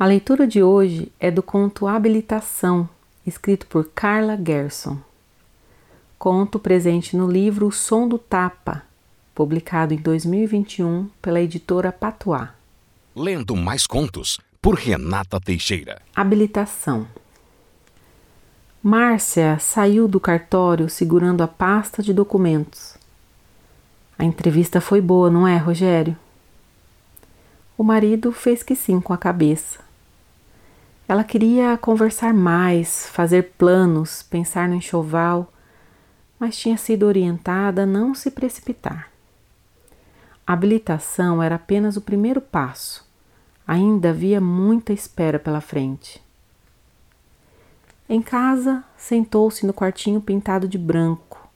A 0.00 0.06
leitura 0.06 0.46
de 0.46 0.62
hoje 0.62 1.12
é 1.20 1.30
do 1.30 1.42
conto 1.42 1.86
Habilitação, 1.86 2.88
escrito 3.26 3.66
por 3.66 3.90
Carla 3.90 4.34
Gerson. 4.34 4.96
Conto 6.18 6.58
presente 6.58 7.14
no 7.14 7.30
livro 7.30 7.66
O 7.66 7.70
Som 7.70 8.08
do 8.08 8.16
Tapa, 8.18 8.82
publicado 9.34 9.92
em 9.92 9.98
2021 9.98 11.06
pela 11.20 11.38
editora 11.38 11.92
Patuá. 11.92 12.54
Lendo 13.14 13.54
mais 13.54 13.86
contos 13.86 14.40
por 14.62 14.74
Renata 14.74 15.38
Teixeira. 15.38 16.00
Habilitação. 16.16 17.06
Márcia 18.82 19.58
saiu 19.58 20.08
do 20.08 20.18
cartório 20.18 20.88
segurando 20.88 21.42
a 21.42 21.46
pasta 21.46 22.02
de 22.02 22.14
documentos. 22.14 22.96
A 24.18 24.24
entrevista 24.24 24.80
foi 24.80 25.02
boa, 25.02 25.28
não 25.28 25.46
é, 25.46 25.58
Rogério? 25.58 26.16
O 27.76 27.84
marido 27.84 28.32
fez 28.32 28.62
que 28.62 28.74
sim 28.74 28.98
com 28.98 29.12
a 29.12 29.18
cabeça. 29.18 29.89
Ela 31.10 31.24
queria 31.24 31.76
conversar 31.76 32.32
mais, 32.32 33.08
fazer 33.08 33.54
planos, 33.58 34.22
pensar 34.22 34.68
no 34.68 34.76
enxoval, 34.76 35.52
mas 36.38 36.56
tinha 36.56 36.76
sido 36.76 37.04
orientada 37.04 37.82
a 37.82 37.86
não 37.86 38.14
se 38.14 38.30
precipitar. 38.30 39.10
A 40.46 40.52
habilitação 40.52 41.42
era 41.42 41.56
apenas 41.56 41.96
o 41.96 42.00
primeiro 42.00 42.40
passo. 42.40 43.04
Ainda 43.66 44.10
havia 44.10 44.40
muita 44.40 44.92
espera 44.92 45.36
pela 45.36 45.60
frente. 45.60 46.22
Em 48.08 48.22
casa, 48.22 48.84
sentou-se 48.96 49.66
no 49.66 49.74
quartinho 49.74 50.20
pintado 50.20 50.68
de 50.68 50.78
branco, 50.78 51.50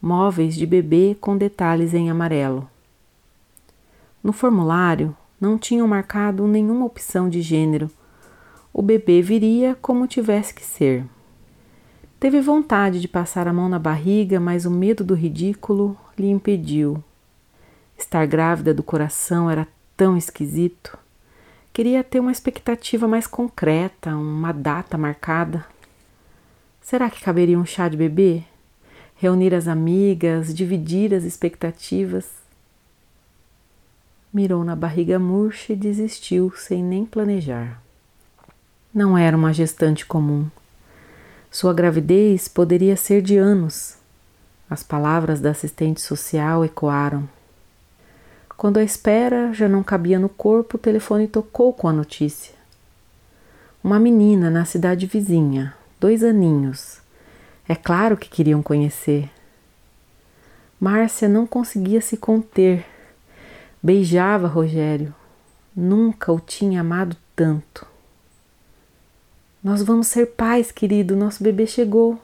móveis 0.00 0.54
de 0.54 0.64
bebê 0.64 1.14
com 1.20 1.36
detalhes 1.36 1.92
em 1.92 2.08
amarelo. 2.08 2.66
No 4.24 4.32
formulário 4.32 5.14
não 5.38 5.58
tinham 5.58 5.86
marcado 5.86 6.46
nenhuma 6.46 6.86
opção 6.86 7.28
de 7.28 7.42
gênero. 7.42 7.90
O 8.78 8.82
bebê 8.82 9.22
viria 9.22 9.74
como 9.80 10.06
tivesse 10.06 10.52
que 10.52 10.62
ser. 10.62 11.02
Teve 12.20 12.42
vontade 12.42 13.00
de 13.00 13.08
passar 13.08 13.48
a 13.48 13.52
mão 13.52 13.70
na 13.70 13.78
barriga, 13.78 14.38
mas 14.38 14.66
o 14.66 14.70
medo 14.70 15.02
do 15.02 15.14
ridículo 15.14 15.96
lhe 16.18 16.28
impediu. 16.28 17.02
Estar 17.96 18.26
grávida 18.26 18.74
do 18.74 18.82
coração 18.82 19.48
era 19.48 19.66
tão 19.96 20.14
esquisito. 20.14 20.98
Queria 21.72 22.04
ter 22.04 22.20
uma 22.20 22.30
expectativa 22.30 23.08
mais 23.08 23.26
concreta, 23.26 24.14
uma 24.14 24.52
data 24.52 24.98
marcada. 24.98 25.64
Será 26.82 27.08
que 27.08 27.24
caberia 27.24 27.58
um 27.58 27.64
chá 27.64 27.88
de 27.88 27.96
bebê? 27.96 28.44
Reunir 29.14 29.54
as 29.54 29.66
amigas, 29.68 30.54
dividir 30.54 31.14
as 31.14 31.24
expectativas? 31.24 32.30
Mirou 34.30 34.62
na 34.62 34.76
barriga 34.76 35.18
murcha 35.18 35.72
e 35.72 35.76
desistiu 35.76 36.52
sem 36.54 36.84
nem 36.84 37.06
planejar. 37.06 37.85
Não 38.96 39.18
era 39.18 39.36
uma 39.36 39.52
gestante 39.52 40.06
comum. 40.06 40.46
Sua 41.50 41.74
gravidez 41.74 42.48
poderia 42.48 42.96
ser 42.96 43.20
de 43.20 43.36
anos. 43.36 43.98
As 44.70 44.82
palavras 44.82 45.38
da 45.38 45.50
assistente 45.50 46.00
social 46.00 46.64
ecoaram. 46.64 47.28
Quando 48.56 48.78
a 48.78 48.82
espera 48.82 49.52
já 49.52 49.68
não 49.68 49.82
cabia 49.82 50.18
no 50.18 50.30
corpo, 50.30 50.78
o 50.78 50.80
telefone 50.80 51.28
tocou 51.28 51.74
com 51.74 51.86
a 51.86 51.92
notícia. 51.92 52.54
Uma 53.84 54.00
menina 54.00 54.48
na 54.48 54.64
cidade 54.64 55.04
vizinha, 55.04 55.74
dois 56.00 56.24
aninhos. 56.24 57.02
É 57.68 57.74
claro 57.74 58.16
que 58.16 58.30
queriam 58.30 58.62
conhecer. 58.62 59.28
Márcia 60.80 61.28
não 61.28 61.46
conseguia 61.46 62.00
se 62.00 62.16
conter. 62.16 62.86
Beijava 63.82 64.48
Rogério. 64.48 65.14
Nunca 65.76 66.32
o 66.32 66.40
tinha 66.40 66.80
amado 66.80 67.14
tanto. 67.36 67.86
Nós 69.66 69.82
vamos 69.82 70.06
ser 70.06 70.26
pais, 70.26 70.70
querido, 70.70 71.16
nosso 71.16 71.42
bebê 71.42 71.66
chegou. 71.66 72.16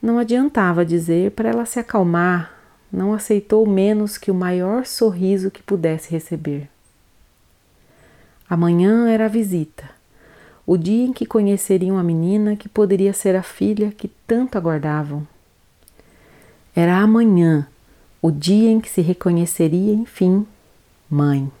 Não 0.00 0.18
adiantava 0.18 0.82
dizer 0.82 1.32
para 1.32 1.50
ela 1.50 1.66
se 1.66 1.78
acalmar, 1.78 2.54
não 2.90 3.12
aceitou 3.12 3.66
menos 3.66 4.16
que 4.16 4.30
o 4.30 4.34
maior 4.34 4.86
sorriso 4.86 5.50
que 5.50 5.62
pudesse 5.62 6.10
receber. 6.10 6.70
Amanhã 8.48 9.10
era 9.10 9.26
a 9.26 9.28
visita 9.28 9.90
o 10.66 10.78
dia 10.78 11.04
em 11.04 11.12
que 11.12 11.26
conheceriam 11.26 11.98
a 11.98 12.02
menina 12.02 12.56
que 12.56 12.66
poderia 12.66 13.12
ser 13.12 13.36
a 13.36 13.42
filha 13.42 13.92
que 13.92 14.08
tanto 14.26 14.56
aguardavam. 14.56 15.28
Era 16.74 16.96
amanhã, 16.96 17.68
o 18.22 18.30
dia 18.30 18.70
em 18.70 18.80
que 18.80 18.88
se 18.88 19.02
reconheceria, 19.02 19.92
enfim, 19.92 20.46
mãe. 21.10 21.52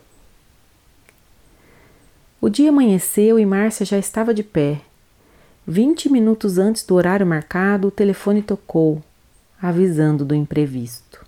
O 2.44 2.50
dia 2.50 2.68
amanheceu 2.68 3.38
e 3.38 3.46
Márcia 3.46 3.86
já 3.86 3.96
estava 3.96 4.34
de 4.34 4.42
pé. 4.42 4.82
Vinte 5.66 6.12
minutos 6.12 6.58
antes 6.58 6.84
do 6.84 6.94
horário 6.94 7.26
marcado, 7.26 7.88
o 7.88 7.90
telefone 7.90 8.42
tocou, 8.42 9.02
avisando 9.62 10.26
do 10.26 10.34
imprevisto. 10.34 11.24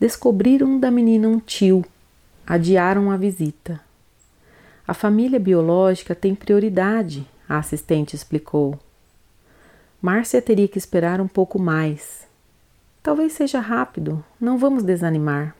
Descobriram 0.00 0.80
da 0.80 0.90
menina 0.90 1.28
um 1.28 1.38
tio, 1.38 1.84
adiaram 2.46 3.10
a 3.10 3.18
visita. 3.18 3.78
A 4.88 4.94
família 4.94 5.38
biológica 5.38 6.14
tem 6.14 6.34
prioridade, 6.34 7.28
a 7.46 7.58
assistente 7.58 8.16
explicou. 8.16 8.80
Márcia 10.00 10.40
teria 10.40 10.66
que 10.66 10.78
esperar 10.78 11.20
um 11.20 11.28
pouco 11.28 11.58
mais. 11.58 12.26
Talvez 13.02 13.34
seja 13.34 13.60
rápido, 13.60 14.24
não 14.40 14.56
vamos 14.56 14.82
desanimar. 14.82 15.54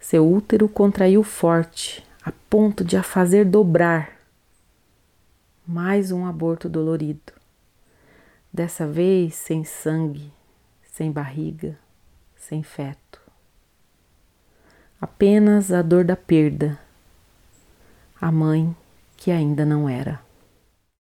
Seu 0.00 0.26
útero 0.26 0.70
contraiu 0.70 1.22
forte, 1.22 2.05
a 2.26 2.32
ponto 2.50 2.84
de 2.84 2.96
a 2.96 3.02
fazer 3.04 3.44
dobrar. 3.44 4.10
Mais 5.64 6.10
um 6.10 6.26
aborto 6.26 6.68
dolorido. 6.68 7.32
Dessa 8.52 8.86
vez 8.86 9.36
sem 9.36 9.62
sangue, 9.62 10.32
sem 10.82 11.12
barriga, 11.12 11.78
sem 12.36 12.62
feto. 12.64 13.20
Apenas 15.00 15.70
a 15.70 15.82
dor 15.82 16.04
da 16.04 16.16
perda 16.16 16.78
a 18.20 18.32
mãe 18.32 18.74
que 19.16 19.30
ainda 19.30 19.64
não 19.64 19.88
era. 19.88 20.25